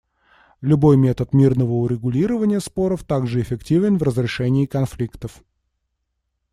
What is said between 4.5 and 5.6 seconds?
конфликтов.